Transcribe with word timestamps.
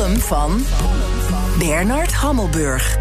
Van 0.00 0.62
Bernard 1.58 2.12
Hammelburg. 2.12 2.98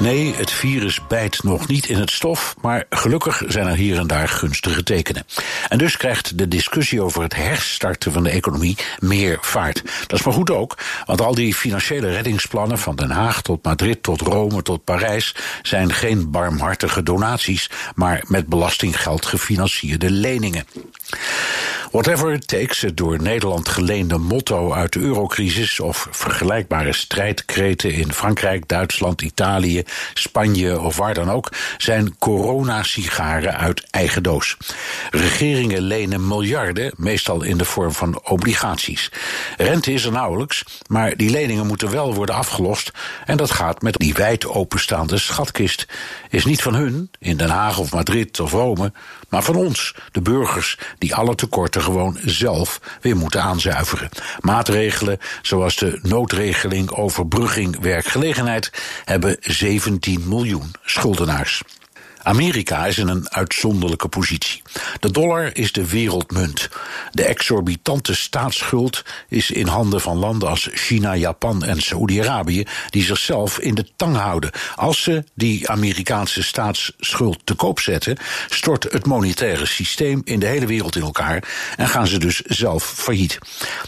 Nee, 0.00 0.34
het 0.34 0.50
virus 0.50 1.06
bijt 1.06 1.42
nog 1.42 1.68
niet 1.68 1.88
in 1.88 1.98
het 1.98 2.10
stof, 2.10 2.54
maar 2.60 2.86
gelukkig 2.90 3.42
zijn 3.46 3.66
er 3.66 3.76
hier 3.76 3.98
en 3.98 4.06
daar 4.06 4.28
gunstige 4.28 4.82
tekenen. 4.82 5.26
En 5.68 5.78
dus 5.78 5.96
krijgt 5.96 6.38
de 6.38 6.48
discussie 6.48 7.02
over 7.02 7.22
het 7.22 7.34
herstarten 7.34 8.12
van 8.12 8.22
de 8.22 8.30
economie 8.30 8.76
meer 8.98 9.38
vaart. 9.40 9.82
Dat 10.06 10.18
is 10.18 10.24
maar 10.24 10.34
goed 10.34 10.50
ook, 10.50 10.78
want 11.06 11.20
al 11.20 11.34
die 11.34 11.54
financiële 11.54 12.10
reddingsplannen 12.10 12.78
van 12.78 12.96
Den 12.96 13.10
Haag 13.10 13.42
tot 13.42 13.64
Madrid, 13.64 14.02
tot 14.02 14.20
Rome, 14.20 14.62
tot 14.62 14.84
Parijs 14.84 15.34
zijn 15.62 15.92
geen 15.92 16.30
barmhartige 16.30 17.02
donaties, 17.02 17.70
maar 17.94 18.24
met 18.26 18.46
belastinggeld 18.46 19.26
gefinancierde 19.26 20.10
leningen. 20.10 20.66
Whatever 21.90 22.32
it 22.32 22.48
takes, 22.48 22.80
het 22.80 22.96
door 22.96 23.22
Nederland 23.22 23.68
geleende 23.68 24.18
motto 24.18 24.72
uit 24.72 24.92
de 24.92 25.00
eurocrisis 25.00 25.80
of 25.80 26.06
vergelijkbare 26.10 26.92
strijdkreten 26.92 27.92
in 27.92 28.12
Frankrijk, 28.12 28.68
Duitsland, 28.68 29.22
Italië, 29.22 29.82
Spanje 30.14 30.80
of 30.80 30.96
waar 30.96 31.14
dan 31.14 31.30
ook, 31.30 31.52
zijn 31.78 32.18
coronasigaren 32.18 33.56
uit 33.56 33.86
eigen 33.90 34.22
doos. 34.22 34.56
Regeringen 35.10 35.82
lenen 35.82 36.28
miljarden, 36.28 36.92
meestal 36.96 37.42
in 37.42 37.58
de 37.58 37.64
vorm 37.64 37.92
van 37.92 38.20
obligaties. 38.24 39.10
Rente 39.56 39.92
is 39.92 40.04
er 40.04 40.12
nauwelijks, 40.12 40.64
maar 40.86 41.16
die 41.16 41.30
leningen 41.30 41.66
moeten 41.66 41.90
wel 41.90 42.14
worden 42.14 42.34
afgelost 42.34 42.90
en 43.24 43.36
dat 43.36 43.50
gaat 43.50 43.82
met 43.82 43.94
die 43.96 44.14
wijd 44.14 44.46
openstaande 44.46 45.18
schatkist. 45.18 45.86
Is 46.30 46.44
niet 46.44 46.62
van 46.62 46.74
hun, 46.74 47.10
in 47.18 47.36
Den 47.36 47.50
Haag 47.50 47.78
of 47.78 47.92
Madrid 47.92 48.40
of 48.40 48.52
Rome, 48.52 48.92
maar 49.28 49.42
van 49.42 49.56
ons, 49.56 49.94
de 50.12 50.20
burgers, 50.20 50.78
die 50.98 51.14
alle 51.14 51.34
tekorten 51.34 51.77
gewoon 51.82 52.18
zelf 52.24 52.80
weer 53.00 53.16
moeten 53.16 53.42
aanzuiveren. 53.42 54.08
Maatregelen 54.40 55.18
zoals 55.42 55.76
de 55.76 55.98
noodregeling 56.02 56.90
overbrugging 56.90 57.80
werkgelegenheid 57.80 58.70
hebben 59.04 59.36
17 59.40 60.28
miljoen 60.28 60.70
schuldenaars. 60.84 61.62
Amerika 62.22 62.86
is 62.86 62.98
in 62.98 63.08
een 63.08 63.30
uitzonderlijke 63.30 64.08
positie. 64.08 64.62
De 65.00 65.10
dollar 65.10 65.56
is 65.56 65.72
de 65.72 65.88
wereldmunt. 65.88 66.68
De 67.12 67.24
exorbitante 67.24 68.14
staatsschuld 68.14 69.04
is 69.28 69.50
in 69.50 69.66
handen 69.66 70.00
van 70.00 70.16
landen 70.16 70.48
als 70.48 70.68
China, 70.72 71.16
Japan 71.16 71.64
en 71.64 71.82
Saoedi-Arabië, 71.82 72.66
die 72.90 73.02
zichzelf 73.02 73.58
in 73.58 73.74
de 73.74 73.86
tang 73.96 74.16
houden. 74.16 74.50
Als 74.74 75.02
ze 75.02 75.24
die 75.34 75.68
Amerikaanse 75.68 76.42
staatsschuld 76.42 77.38
te 77.44 77.54
koop 77.54 77.80
zetten, 77.80 78.16
stort 78.48 78.82
het 78.92 79.06
monetaire 79.06 79.66
systeem 79.66 80.22
in 80.24 80.38
de 80.38 80.46
hele 80.46 80.66
wereld 80.66 80.96
in 80.96 81.02
elkaar 81.02 81.42
en 81.76 81.88
gaan 81.88 82.06
ze 82.06 82.18
dus 82.18 82.40
zelf 82.40 82.84
failliet. 82.84 83.38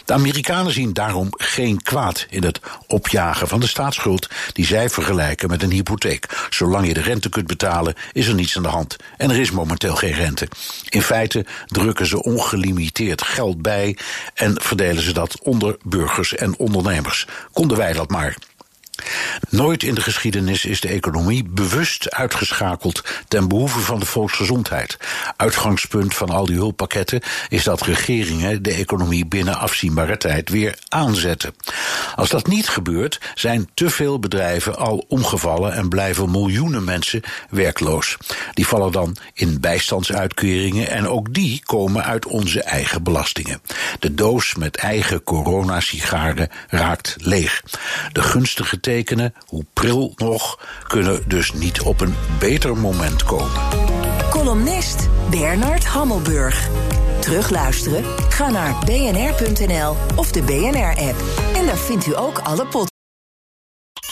De 0.05 0.13
Amerikanen 0.13 0.71
zien 0.71 0.93
daarom 0.93 1.27
geen 1.31 1.81
kwaad 1.81 2.25
in 2.29 2.43
het 2.43 2.59
opjagen 2.87 3.47
van 3.47 3.59
de 3.59 3.67
staatsschuld, 3.67 4.27
die 4.53 4.65
zij 4.65 4.89
vergelijken 4.89 5.49
met 5.49 5.63
een 5.63 5.71
hypotheek. 5.71 6.47
Zolang 6.49 6.87
je 6.87 6.93
de 6.93 7.01
rente 7.01 7.29
kunt 7.29 7.47
betalen, 7.47 7.93
is 8.11 8.27
er 8.27 8.33
niets 8.33 8.57
aan 8.57 8.63
de 8.63 8.69
hand. 8.69 8.95
En 9.17 9.29
er 9.29 9.39
is 9.39 9.51
momenteel 9.51 9.95
geen 9.95 10.13
rente. 10.13 10.47
In 10.89 11.01
feite 11.01 11.45
drukken 11.67 12.05
ze 12.05 12.23
ongelimiteerd 12.23 13.10
geld 13.17 13.61
bij 13.61 13.97
en 14.33 14.61
verdelen 14.61 15.03
ze 15.03 15.13
dat 15.13 15.41
onder 15.41 15.77
burgers 15.83 16.35
en 16.35 16.57
ondernemers. 16.57 17.27
Konden 17.51 17.77
wij 17.77 17.93
dat 17.93 18.09
maar. 18.09 18.35
Nooit 19.49 19.83
in 19.83 19.95
de 19.95 20.01
geschiedenis 20.01 20.65
is 20.65 20.79
de 20.79 20.87
economie 20.87 21.43
bewust 21.43 22.11
uitgeschakeld 22.11 23.03
ten 23.27 23.47
behoeve 23.47 23.79
van 23.79 23.99
de 23.99 24.05
volksgezondheid. 24.05 24.97
Uitgangspunt 25.35 26.15
van 26.15 26.29
al 26.29 26.45
die 26.45 26.55
hulppakketten 26.55 27.21
is 27.49 27.63
dat 27.63 27.81
regeringen 27.81 28.63
de 28.63 28.73
economie 28.73 29.25
binnen 29.25 29.57
afzienbare 29.57 30.17
tijd 30.17 30.49
weer 30.49 30.77
aanzetten. 30.87 31.55
Als 32.15 32.29
dat 32.29 32.47
niet 32.47 32.69
gebeurt, 32.69 33.19
zijn 33.35 33.69
te 33.73 33.89
veel 33.89 34.19
bedrijven 34.19 34.77
al 34.77 35.05
omgevallen 35.07 35.73
en 35.73 35.89
blijven 35.89 36.31
miljoenen 36.31 36.83
mensen 36.83 37.21
werkloos. 37.49 38.17
Die 38.53 38.67
vallen 38.67 38.91
dan 38.91 39.17
in 39.33 39.59
bijstandsuitkeringen 39.59 40.89
en 40.89 41.07
ook 41.07 41.33
die 41.33 41.61
komen 41.65 42.03
uit 42.03 42.25
onze 42.25 42.63
eigen 42.63 43.03
belastingen. 43.03 43.61
De 43.99 44.13
doos 44.13 44.55
met 44.55 44.77
eigen 44.77 45.23
coronasigaren 45.23 46.49
raakt 46.67 47.15
leeg. 47.17 47.63
De 48.11 48.21
gunstige 48.21 48.79
tekenen, 48.91 49.33
hoe 49.47 49.65
pril 49.73 50.13
nog, 50.15 50.59
kunnen 50.87 51.23
dus 51.27 51.53
niet 51.53 51.81
op 51.81 52.01
een 52.01 52.15
beter 52.39 52.77
moment 52.77 53.23
komen. 53.23 53.61
Columnist 54.29 55.09
Bernard 55.29 55.85
Hammelburg. 55.85 56.69
Terugluisteren? 57.19 58.03
Ga 58.29 58.49
naar 58.49 58.75
bnr.nl 58.85 59.95
of 60.15 60.31
de 60.31 60.41
BNR-app. 60.41 61.15
En 61.55 61.65
daar 61.65 61.77
vindt 61.77 62.07
u 62.07 62.17
ook 62.17 62.37
alle 62.37 62.61
podcasts. 62.61 62.90